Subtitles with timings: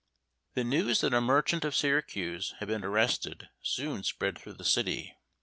[0.55, 5.15] The news that a merchant of Syracuse had been arrested soon spread through the city.